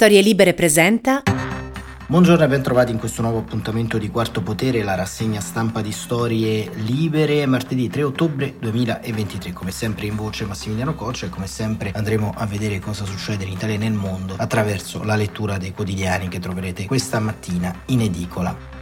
[0.00, 1.24] Storie Libere presenta.
[2.06, 6.70] Buongiorno e bentrovati in questo nuovo appuntamento di Quarto Potere, la rassegna stampa di Storie
[6.72, 9.52] Libere, martedì 3 ottobre 2023.
[9.52, 13.50] Come sempre in voce Massimiliano Coccia e come sempre andremo a vedere cosa succede in
[13.50, 18.77] Italia e nel mondo attraverso la lettura dei quotidiani che troverete questa mattina in edicola.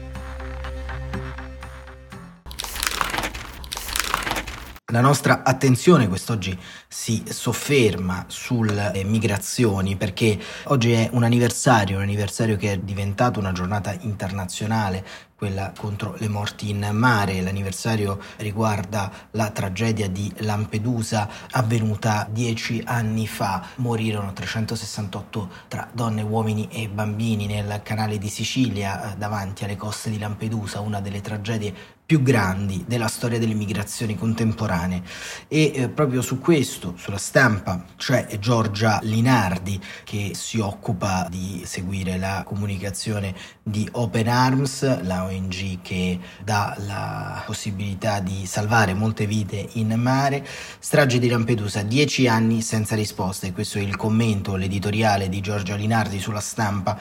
[4.97, 6.59] La nostra attenzione quest'oggi
[6.89, 13.53] si sofferma sulle migrazioni perché oggi è un anniversario, un anniversario che è diventato una
[13.53, 15.05] giornata internazionale
[15.37, 17.43] quella contro le morti in mare.
[17.43, 23.63] L'anniversario riguarda la tragedia di Lampedusa avvenuta dieci anni fa.
[23.77, 30.09] Morirono 368 tra donne, uomini e bambini nel canale di Sicilia eh, davanti alle coste
[30.09, 31.75] di Lampedusa, una delle tragedie
[32.07, 35.03] più grandi della storia delle migrazioni contemporanee.
[35.49, 42.17] E eh, proprio su questo, sulla stampa, c'è Giorgia Linardi che si occupa di seguire
[42.17, 49.69] la comunicazione di Open Arms, la ONG che dà la possibilità di salvare molte vite
[49.73, 50.47] in mare.
[50.79, 56.21] Strage di Lampedusa, dieci anni senza risposte, questo è il commento, l'editoriale di Giorgia Linardi
[56.21, 56.97] sulla stampa.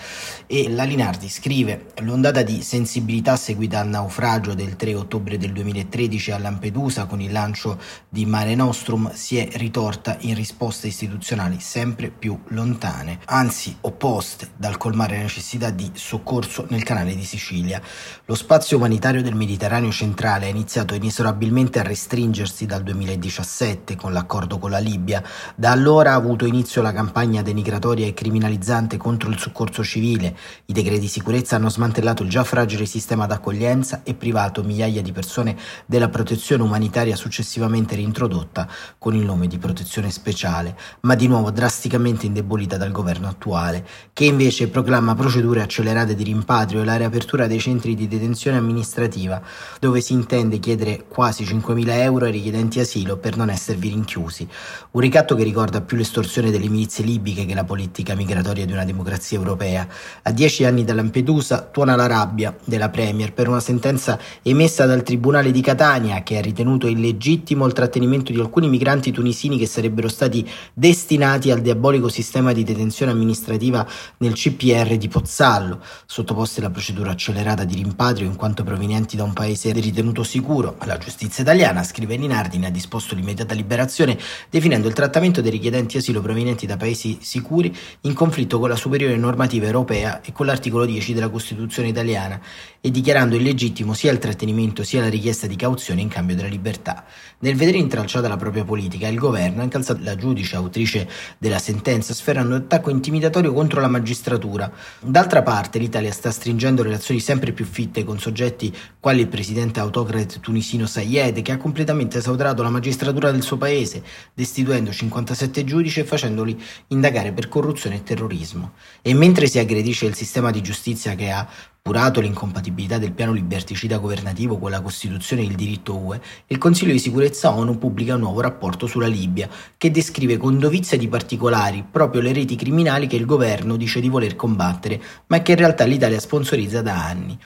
[0.47, 6.31] E la Linardi scrive l'ondata di sensibilità seguita al naufragio del 3 ottobre del 2013
[6.31, 7.79] a Lampedusa con il lancio
[8.09, 14.77] di Mare Nostrum si è ritorta in risposte istituzionali sempre più lontane, anzi opposte dal
[14.77, 17.81] colmare la necessità di soccorso nel canale di Sicilia.
[18.25, 24.57] Lo spazio umanitario del Mediterraneo centrale ha iniziato inesorabilmente a restringersi dal 2017 con l'accordo
[24.57, 25.23] con la Libia.
[25.55, 30.35] Da allora ha avuto inizio la campagna denigratoria e criminalizzante contro il soccorso civile.
[30.65, 35.11] I decreti di sicurezza hanno smantellato il già fragile sistema d'accoglienza e privato migliaia di
[35.11, 41.51] persone della protezione umanitaria successivamente reintrodotta con il nome di protezione speciale, ma di nuovo
[41.51, 47.47] drasticamente indebolita dal governo attuale, che invece proclama procedure accelerate di rimpatrio e la riapertura
[47.47, 49.41] dei centri di detenzione amministrativa,
[49.79, 54.47] dove si intende chiedere quasi 5.000 euro ai richiedenti asilo per non esservi rinchiusi.
[54.91, 58.85] Un ricatto che ricorda più l'estorsione delle milizie libiche che la politica migratoria di una
[58.85, 59.87] democrazia europea.
[60.23, 65.03] A dieci anni da Lampedusa tuona la rabbia della Premier per una sentenza emessa dal
[65.03, 70.09] Tribunale di Catania che ha ritenuto illegittimo il trattenimento di alcuni migranti tunisini che sarebbero
[70.09, 73.87] stati destinati al diabolico sistema di detenzione amministrativa
[74.17, 79.31] nel CPR di Pozzallo, sottoposti alla procedura accelerata di rimpatrio in quanto provenienti da un
[79.31, 80.75] paese ritenuto sicuro.
[80.83, 84.17] La giustizia italiana, scrive Linardini, ha disposto l'immediata liberazione
[84.49, 89.15] definendo il trattamento dei richiedenti asilo provenienti da paesi sicuri in conflitto con la superiore
[89.15, 92.41] normativa europea e con l'articolo 10 della Costituzione italiana
[92.81, 97.05] e dichiarando illegittimo sia il trattenimento sia la richiesta di cauzione in cambio della libertà.
[97.39, 102.13] Nel vedere intralciata la propria politica, il governo ha incalzato la giudice autrice della sentenza
[102.13, 104.71] sferrando un attacco intimidatorio contro la magistratura.
[105.01, 110.39] D'altra parte l'Italia sta stringendo relazioni sempre più fitte con soggetti quali il presidente autocrate
[110.39, 114.03] tunisino Sayed, che ha completamente esautorato la magistratura del suo paese,
[114.33, 118.73] destituendo 57 giudici e facendoli indagare per corruzione e terrorismo.
[119.01, 121.47] E mentre si aggredisce il sistema di giustizia che ha
[121.87, 126.91] Appurato l'incompatibilità del piano liberticida governativo con la Costituzione e il diritto UE, il Consiglio
[126.91, 129.47] di sicurezza ONU pubblica un nuovo rapporto sulla Libia,
[129.77, 134.09] che descrive con dovizia di particolari proprio le reti criminali che il governo dice di
[134.09, 137.37] voler combattere, ma che in realtà l'Italia sponsorizza da anni.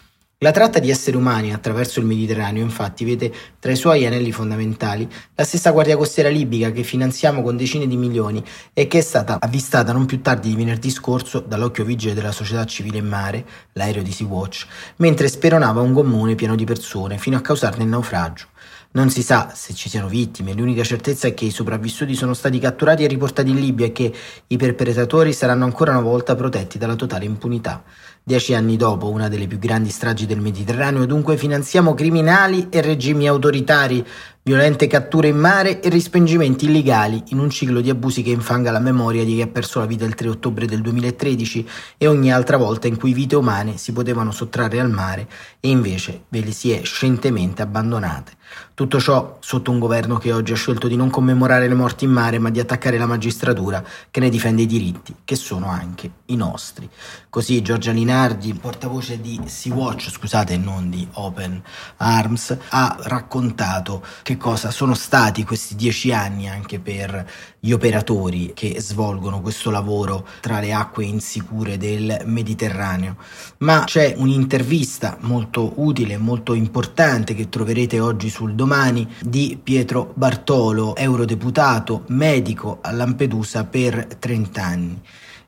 [0.42, 3.30] La tratta di esseri umani attraverso il Mediterraneo infatti vede
[3.60, 5.06] tra i suoi anelli fondamentali
[5.36, 8.42] la stessa Guardia Costiera libica che finanziamo con decine di milioni
[8.72, 12.66] e che è stata avvistata non più tardi di venerdì scorso dall'occhio vigile della società
[12.66, 17.42] civile in mare, l'aereo di Sea-Watch, mentre speronava un gommone pieno di persone fino a
[17.42, 18.46] causarne il naufragio.
[18.92, 22.58] Non si sa se ci siano vittime, l'unica certezza è che i sopravvissuti sono stati
[22.58, 24.12] catturati e riportati in Libia e che
[24.48, 27.84] i perpetratori saranno ancora una volta protetti dalla totale impunità.
[28.24, 33.28] Dieci anni dopo una delle più grandi stragi del Mediterraneo, dunque finanziamo criminali e regimi
[33.28, 34.04] autoritari,
[34.42, 38.80] violente catture in mare e respingimenti illegali in un ciclo di abusi che infanga la
[38.80, 42.58] memoria di chi ha perso la vita il 3 ottobre del 2013 e ogni altra
[42.58, 45.28] volta in cui vite umane si potevano sottrarre al mare
[45.60, 48.38] e invece ve le si è scientemente abbandonate.
[48.74, 52.12] Tutto ciò sotto un governo che oggi ha scelto di non commemorare le morti in
[52.12, 56.36] mare ma di attaccare la magistratura che ne difende i diritti, che sono anche i
[56.36, 56.90] nostri.
[57.30, 61.62] Così Giorgia Linardi, portavoce di Sea-Watch, scusate, non di Open
[61.98, 67.30] Arms, ha raccontato che cosa sono stati questi dieci anni anche per
[67.60, 73.18] gli operatori che svolgono questo lavoro tra le acque insicure del Mediterraneo.
[73.60, 80.96] Ma c'è un'intervista molto utile, molto importante che troverete oggi sul domani di Pietro Bartolo,
[80.96, 85.02] eurodeputato, medico a Lampedusa per 30 anni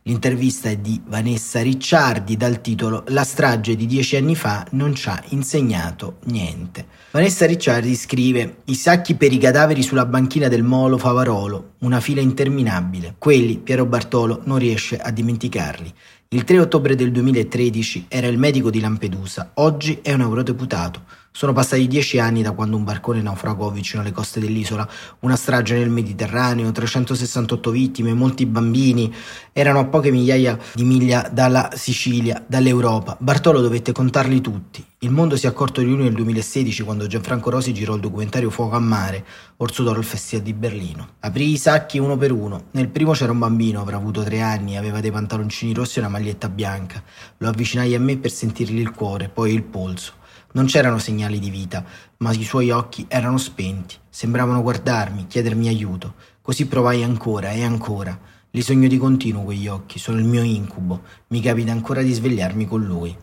[0.03, 5.07] L'intervista è di Vanessa Ricciardi dal titolo La strage di dieci anni fa non ci
[5.07, 6.88] ha insegnato niente.
[7.11, 12.19] Vanessa Ricciardi scrive I sacchi per i cadaveri sulla banchina del molo Favarolo, una fila
[12.19, 13.13] interminabile.
[13.19, 15.93] Quelli Piero Bartolo non riesce a dimenticarli.
[16.29, 21.03] Il 3 ottobre del 2013 era il medico di Lampedusa, oggi è un eurodeputato.
[21.33, 24.87] Sono passati dieci anni da quando un barcone naufragò vicino alle coste dell'isola,
[25.19, 29.11] una strage nel Mediterraneo, 368 vittime, molti bambini,
[29.53, 33.15] erano a poche migliaia di miglia dalla Sicilia, dall'Europa.
[33.17, 34.85] Bartolo dovette contarli tutti.
[34.99, 38.49] Il mondo si è accorto di lui nel 2016 quando Gianfranco Rosi girò il documentario
[38.49, 39.25] Fuoco a mare,
[39.57, 41.13] Orso d'Oro al Festival di Berlino.
[41.21, 42.65] Aprì i sacchi uno per uno.
[42.71, 46.11] Nel primo c'era un bambino, avrà avuto tre anni, aveva dei pantaloncini rossi e una
[46.11, 47.01] maglietta bianca.
[47.37, 50.19] Lo avvicinai a me per sentirgli il cuore, poi il polso.
[50.53, 51.83] Non c'erano segnali di vita,
[52.18, 53.95] ma i suoi occhi erano spenti.
[54.09, 56.15] Sembravano guardarmi, chiedermi aiuto.
[56.42, 58.18] Così provai ancora e ancora.
[58.51, 61.03] Li sogno di continuo quegli occhi, sono il mio incubo.
[61.27, 63.15] Mi capita ancora di svegliarmi con lui.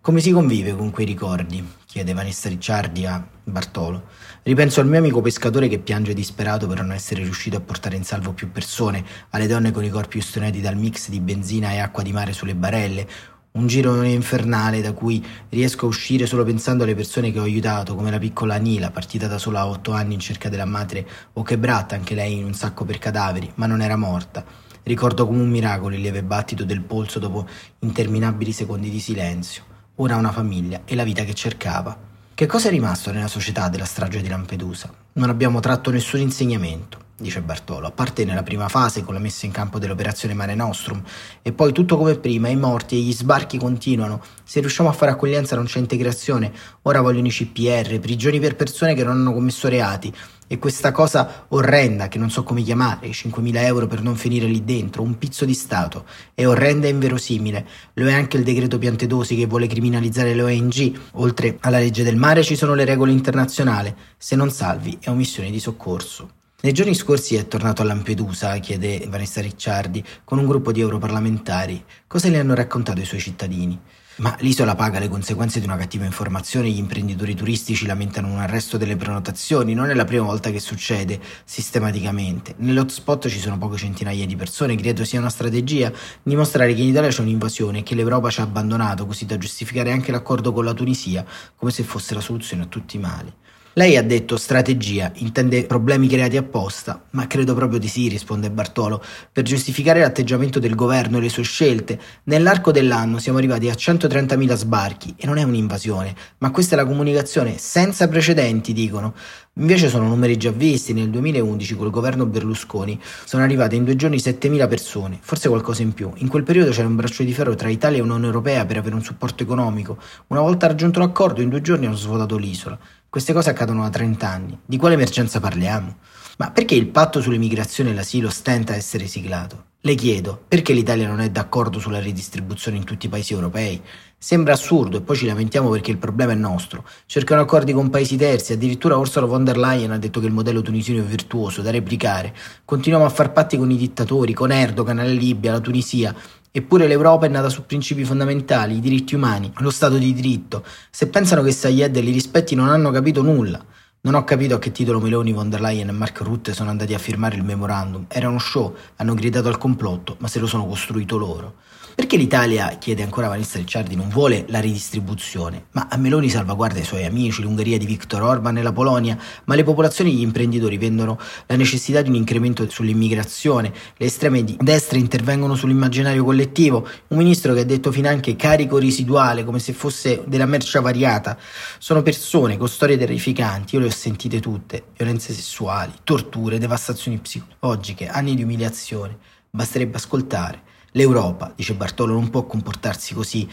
[0.00, 1.62] Come si convive con quei ricordi?
[1.84, 4.04] chiede Vanessa Ricciardi a Bartolo.
[4.42, 8.04] Ripenso al mio amico pescatore che piange disperato per non essere riuscito a portare in
[8.04, 12.02] salvo più persone, alle donne con i corpi ustionati dal mix di benzina e acqua
[12.02, 13.06] di mare sulle barelle,
[13.52, 17.94] un giro infernale da cui riesco a uscire solo pensando alle persone che ho aiutato,
[17.94, 21.42] come la piccola Nila, partita da sola a otto anni in cerca della madre, o
[21.42, 24.44] che Bratta, anche lei in un sacco per cadaveri, ma non era morta.
[24.82, 27.46] Ricordo come un miracolo il lieve battito del polso dopo
[27.80, 29.64] interminabili secondi di silenzio.
[29.96, 32.06] Ora una famiglia e la vita che cercava.
[32.32, 34.92] Che cosa è rimasto nella società della strage di Lampedusa?
[35.14, 39.44] Non abbiamo tratto nessun insegnamento dice Bartolo, a parte nella prima fase con la messa
[39.44, 41.02] in campo dell'operazione Mare Nostrum,
[41.42, 44.22] e poi tutto come prima, i morti e gli sbarchi continuano.
[44.44, 48.94] Se riusciamo a fare accoglienza non c'è integrazione, ora vogliono i CPR, prigioni per persone
[48.94, 50.12] che non hanno commesso reati.
[50.50, 54.46] E questa cosa orrenda, che non so come chiamare, i 5.000 euro per non finire
[54.46, 57.66] lì dentro, un pizzo di Stato, è orrenda e inverosimile.
[57.94, 60.98] Lo è anche il decreto Piantedosi che vuole criminalizzare le ONG.
[61.14, 63.94] Oltre alla legge del mare ci sono le regole internazionali.
[64.16, 66.37] Se non salvi è omissione di soccorso.
[66.60, 71.84] Nei giorni scorsi è tornato a Lampedusa, chiede Vanessa Ricciardi, con un gruppo di europarlamentari.
[72.08, 73.78] Cosa le hanno raccontato i suoi cittadini?
[74.16, 78.76] Ma l'isola paga le conseguenze di una cattiva informazione, gli imprenditori turistici lamentano un arresto
[78.76, 82.56] delle prenotazioni, non è la prima volta che succede sistematicamente.
[82.56, 85.92] Nell'hotspot ci sono poche centinaia di persone, credo sia una strategia
[86.24, 89.92] dimostrare che in Italia c'è un'invasione e che l'Europa ci ha abbandonato, così da giustificare
[89.92, 91.24] anche l'accordo con la Tunisia,
[91.54, 93.32] come se fosse la soluzione a tutti i mali.
[93.78, 99.00] Lei ha detto strategia, intende problemi creati apposta, ma credo proprio di sì, risponde Bartolo,
[99.30, 101.96] per giustificare l'atteggiamento del governo e le sue scelte.
[102.24, 106.86] Nell'arco dell'anno siamo arrivati a 130.000 sbarchi e non è un'invasione, ma questa è la
[106.86, 109.14] comunicazione senza precedenti, dicono.
[109.58, 114.16] Invece sono numeri già visti, nel 2011 col governo Berlusconi sono arrivate in due giorni
[114.16, 116.10] 7.000 persone, forse qualcosa in più.
[116.16, 118.96] In quel periodo c'era un braccio di ferro tra Italia e Unione Europea per avere
[118.96, 119.98] un supporto economico.
[120.28, 122.76] Una volta raggiunto l'accordo, in due giorni hanno svuotato l'isola.
[123.10, 124.58] Queste cose accadono da 30 anni.
[124.66, 125.96] Di quale emergenza parliamo?
[126.36, 129.64] Ma perché il patto sull'immigrazione e l'asilo stenta a essere siglato?
[129.80, 133.80] Le chiedo, perché l'Italia non è d'accordo sulla ridistribuzione in tutti i paesi europei?
[134.18, 136.84] Sembra assurdo e poi ci lamentiamo perché il problema è nostro.
[137.06, 140.60] Cercano accordi con paesi terzi, addirittura Ursula von der Leyen ha detto che il modello
[140.60, 142.34] tunisino è virtuoso, da replicare.
[142.64, 146.14] Continuiamo a far patti con i dittatori, con Erdogan, la Libia, la Tunisia.
[146.50, 150.64] Eppure l'Europa è nata su principi fondamentali, i diritti umani, lo Stato di diritto.
[150.90, 153.62] Se pensano che Sayed li rispetti non hanno capito nulla.
[154.00, 156.94] Non ho capito a che titolo Meloni, von der Leyen e Mark Rutte sono andati
[156.94, 158.06] a firmare il memorandum.
[158.08, 161.54] Era uno show, hanno gridato al complotto, ma se lo sono costruito loro.
[161.98, 165.64] Perché l'Italia, chiede ancora Vanessa Ricciardi, non vuole la ridistribuzione?
[165.72, 169.56] Ma a Meloni salvaguarda i suoi amici, l'Ungheria di Viktor Orban e la Polonia, ma
[169.56, 174.56] le popolazioni e gli imprenditori vendono la necessità di un incremento sull'immigrazione, le estreme di
[174.60, 180.22] destra intervengono sull'immaginario collettivo, un ministro che ha detto finanche carico residuale come se fosse
[180.24, 181.36] della merce variata.
[181.78, 188.06] Sono persone con storie terrificanti, io le ho sentite tutte, violenze sessuali, torture, devastazioni psicologiche,
[188.06, 189.18] anni di umiliazione.
[189.50, 190.66] Basterebbe ascoltare
[190.98, 193.48] L'Europa, dice Bartolo, non può comportarsi così.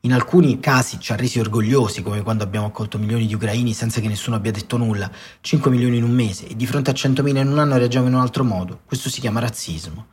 [0.00, 4.02] In alcuni casi ci ha resi orgogliosi, come quando abbiamo accolto milioni di ucraini senza
[4.02, 7.38] che nessuno abbia detto nulla, 5 milioni in un mese, e di fronte a 100.000
[7.38, 8.80] in un anno reagiamo in un altro modo.
[8.84, 10.08] Questo si chiama razzismo.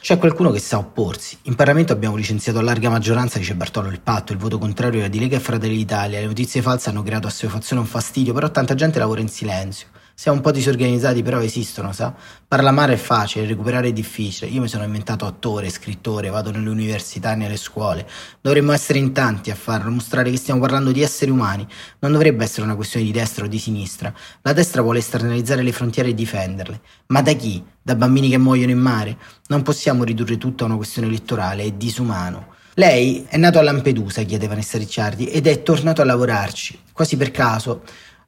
[0.00, 1.38] C'è qualcuno che sa opporsi.
[1.42, 5.08] In Parlamento abbiamo licenziato a larga maggioranza, dice Bartolo, il patto, il voto contrario era
[5.08, 8.50] di Lega e Fratelli d'Italia, le notizie false hanno creato assuefazione e un fastidio, però
[8.50, 9.86] tanta gente lavora in silenzio.
[10.16, 12.14] Siamo un po' disorganizzati, però esistono, sa?
[12.46, 14.48] Parlamare è facile, recuperare è difficile.
[14.48, 18.06] Io mi sono inventato attore, scrittore, vado nelle università e nelle scuole.
[18.40, 21.66] Dovremmo essere in tanti a farlo, mostrare che stiamo parlando di esseri umani.
[21.98, 24.14] Non dovrebbe essere una questione di destra o di sinistra.
[24.42, 26.80] La destra vuole esternalizzare le frontiere e difenderle.
[27.08, 27.64] Ma da chi?
[27.82, 29.18] Da bambini che muoiono in mare?
[29.48, 32.52] Non possiamo ridurre tutto a una questione elettorale, è disumano.
[32.74, 37.32] Lei è nato a Lampedusa, chiede Vanessa Ricciardi, ed è tornato a lavorarci, quasi per
[37.32, 37.82] caso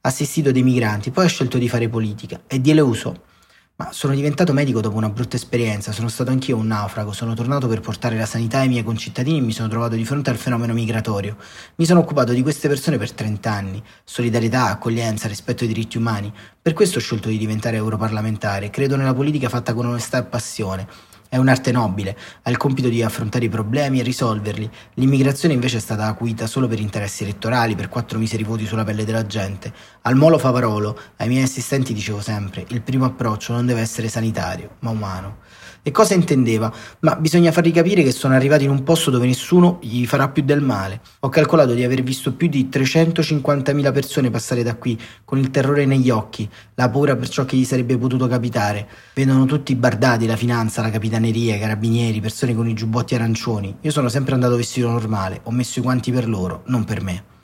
[0.06, 3.24] assistito dei migranti, poi ha scelto di fare politica e di uso.
[3.78, 7.68] Ma sono diventato medico dopo una brutta esperienza, sono stato anch'io un naufrago, sono tornato
[7.68, 10.72] per portare la sanità ai miei concittadini e mi sono trovato di fronte al fenomeno
[10.72, 11.36] migratorio.
[11.74, 13.82] Mi sono occupato di queste persone per 30 anni.
[14.02, 16.32] Solidarietà, accoglienza, rispetto ai diritti umani.
[16.62, 18.70] Per questo ho scelto di diventare europarlamentare.
[18.70, 20.88] Credo nella politica fatta con onestà e passione.
[21.28, 24.70] È un'arte nobile, ha il compito di affrontare i problemi e risolverli.
[24.94, 29.04] L'immigrazione invece è stata acuita solo per interessi elettorali, per quattro miseri voti sulla pelle
[29.04, 29.72] della gente.
[30.02, 34.76] Al Molo Favarolo, ai miei assistenti dicevo sempre, il primo approccio non deve essere sanitario,
[34.80, 35.38] ma umano.
[35.86, 36.74] E cosa intendeva?
[37.02, 40.42] Ma bisogna fargli capire che sono arrivati in un posto dove nessuno gli farà più
[40.42, 41.00] del male.
[41.20, 45.86] Ho calcolato di aver visto più di 350.000 persone passare da qui, con il terrore
[45.86, 48.88] negli occhi, la paura per ciò che gli sarebbe potuto capitare.
[49.14, 53.76] Vedono tutti i bardati, la finanza, la capitaneria, i carabinieri, persone con i giubbotti arancioni.
[53.82, 57.35] Io sono sempre andato vestito normale, ho messo i guanti per loro, non per me.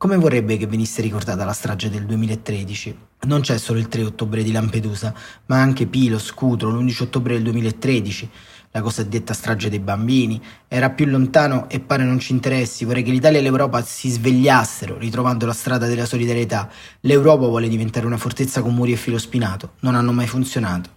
[0.00, 2.98] Come vorrebbe che venisse ricordata la strage del 2013?
[3.26, 5.12] Non c'è solo il 3 ottobre di Lampedusa,
[5.44, 8.30] ma anche Pilo, Scutro, l'11 ottobre del 2013,
[8.70, 10.42] la cosiddetta strage dei bambini.
[10.68, 12.86] Era più lontano e pare non ci interessi.
[12.86, 16.70] Vorrei che l'Italia e l'Europa si svegliassero, ritrovando la strada della solidarietà.
[17.00, 19.72] L'Europa vuole diventare una fortezza con muri e filo spinato.
[19.80, 20.88] Non hanno mai funzionato.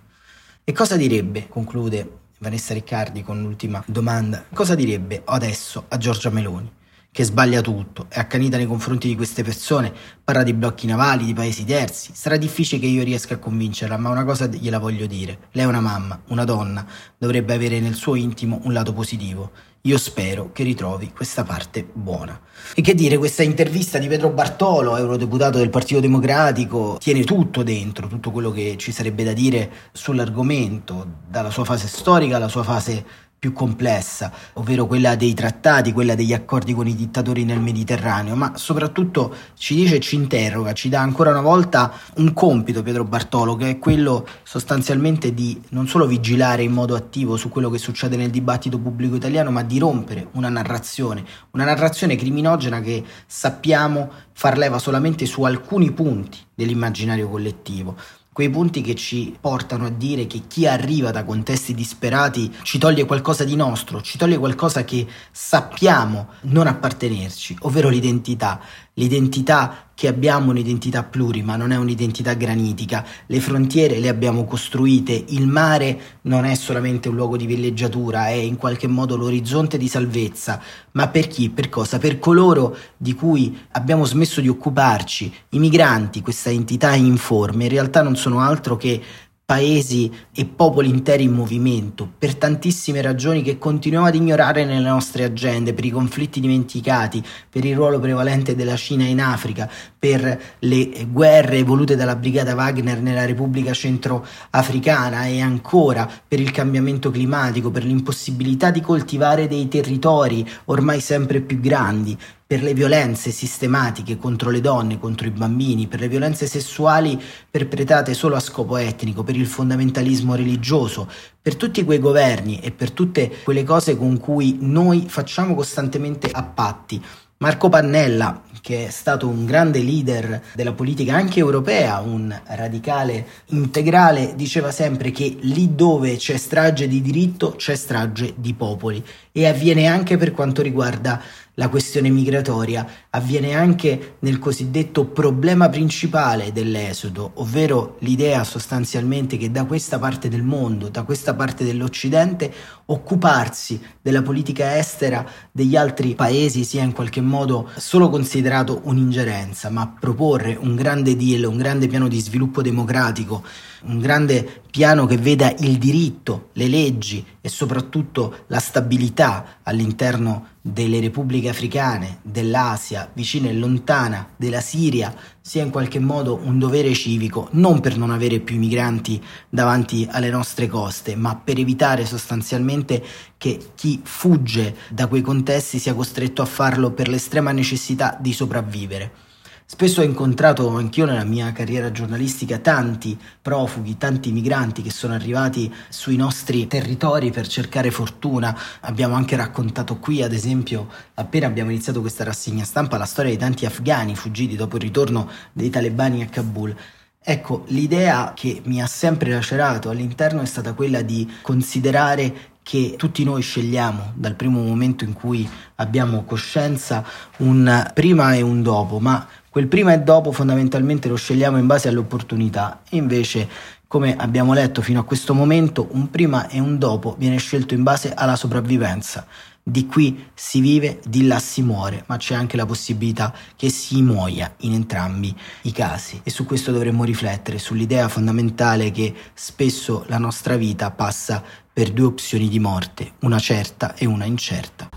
[0.64, 6.72] E cosa direbbe, conclude Vanessa Riccardi con l'ultima domanda, cosa direbbe adesso a Giorgia Meloni?
[7.14, 9.94] Che sbaglia tutto, è accanita nei confronti di queste persone,
[10.24, 12.10] parla di blocchi navali, di paesi terzi.
[12.16, 15.38] Sarà difficile che io riesca a convincerla, ma una cosa gliela voglio dire.
[15.52, 16.84] Lei è una mamma, una donna,
[17.16, 19.52] dovrebbe avere nel suo intimo un lato positivo.
[19.82, 22.40] Io spero che ritrovi questa parte buona.
[22.74, 28.08] E che dire, questa intervista di Pedro Bartolo, eurodeputato del Partito Democratico, tiene tutto dentro,
[28.08, 33.06] tutto quello che ci sarebbe da dire sull'argomento, dalla sua fase storica alla sua fase
[33.44, 38.54] più complessa, ovvero quella dei trattati, quella degli accordi con i dittatori nel Mediterraneo, ma
[38.56, 43.58] soprattutto ci dice e ci interroga, ci dà ancora una volta un compito Pietro Bartolo,
[43.58, 48.16] che è quello sostanzialmente di non solo vigilare in modo attivo su quello che succede
[48.16, 54.58] nel dibattito pubblico italiano, ma di rompere una narrazione, una narrazione criminogena che sappiamo far
[54.58, 57.98] leva solamente su alcuni punti dell'immaginario collettivo
[58.34, 63.06] quei punti che ci portano a dire che chi arriva da contesti disperati ci toglie
[63.06, 68.60] qualcosa di nostro, ci toglie qualcosa che sappiamo non appartenerci, ovvero l'identità.
[68.96, 73.06] L'identità che abbiamo è un'identità plurima, non è un'identità granitica.
[73.26, 78.34] Le frontiere le abbiamo costruite, il mare non è solamente un luogo di villeggiatura, è
[78.34, 80.62] in qualche modo l'orizzonte di salvezza.
[80.92, 81.50] Ma per chi?
[81.50, 81.98] Per cosa?
[81.98, 85.34] Per coloro di cui abbiamo smesso di occuparci.
[85.50, 89.02] I migranti, questa entità informe, in realtà non sono altro che
[89.46, 95.26] paesi e popoli interi in movimento, per tantissime ragioni che continuiamo ad ignorare nelle nostre
[95.26, 99.70] agende, per i conflitti dimenticati, per il ruolo prevalente della Cina in Africa,
[100.04, 107.10] per le guerre volute dalla brigata Wagner nella Repubblica Centroafricana e ancora per il cambiamento
[107.10, 114.18] climatico, per l'impossibilità di coltivare dei territori ormai sempre più grandi, per le violenze sistematiche
[114.18, 117.18] contro le donne, contro i bambini, per le violenze sessuali
[117.50, 121.10] perpetrate solo a scopo etnico, per il fondamentalismo religioso,
[121.42, 126.44] per tutti quei governi e per tutte quelle cose con cui noi facciamo costantemente a
[126.44, 127.02] patti.
[127.38, 134.36] Marco Pannella, che è stato un grande leader della politica anche europea, un radicale integrale,
[134.38, 139.04] diceva sempre che lì dove c'è strage di diritto c'è strage di popoli.
[139.34, 141.22] E avviene anche per quanto riguarda
[141.56, 149.66] la questione migratoria avviene anche nel cosiddetto problema principale dell'esodo, ovvero l'idea sostanzialmente che da
[149.66, 152.52] questa parte del mondo, da questa parte dell'Occidente,
[152.86, 159.96] occuparsi della politica estera degli altri paesi sia in qualche modo solo considerato un'ingerenza, ma
[160.00, 163.44] proporre un grande deal, un grande piano di sviluppo democratico,
[163.84, 171.02] un grande piano che veda il diritto, le leggi e soprattutto la stabilità all'interno delle
[171.02, 177.50] repubbliche africane, dell'Asia, vicina e lontana, della Siria, sia in qualche modo un dovere civico,
[177.52, 183.04] non per non avere più migranti davanti alle nostre coste, ma per evitare sostanzialmente
[183.38, 189.33] che chi fugge da quei contesti sia costretto a farlo per l'estrema necessità di sopravvivere.
[189.74, 195.74] Spesso ho incontrato anch'io nella mia carriera giornalistica tanti profughi, tanti migranti che sono arrivati
[195.90, 198.56] sui nostri territori per cercare fortuna.
[198.82, 203.38] Abbiamo anche raccontato qui, ad esempio, appena abbiamo iniziato questa rassegna stampa, la storia di
[203.38, 206.76] tanti afghani fuggiti dopo il ritorno dei talebani a Kabul.
[207.20, 213.24] Ecco, l'idea che mi ha sempre lacerato all'interno è stata quella di considerare che tutti
[213.24, 217.06] noi scegliamo dal primo momento in cui abbiamo coscienza
[217.38, 221.90] un prima e un dopo, ma quel prima e dopo fondamentalmente lo scegliamo in base
[221.90, 223.48] alle opportunità e invece
[223.88, 227.84] come abbiamo letto fino a questo momento un prima e un dopo viene scelto in
[227.84, 229.28] base alla sopravvivenza.
[229.66, 234.02] Di qui si vive, di là si muore, ma c'è anche la possibilità che si
[234.02, 236.20] muoia in entrambi i casi.
[236.22, 241.42] E su questo dovremmo riflettere, sull'idea fondamentale che spesso la nostra vita passa
[241.72, 244.90] per due opzioni di morte, una certa e una incerta.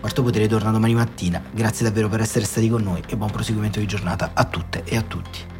[0.00, 1.42] Quarto Potere torna domani mattina.
[1.52, 4.96] Grazie davvero per essere stati con noi e buon proseguimento di giornata a tutte e
[4.96, 5.59] a tutti.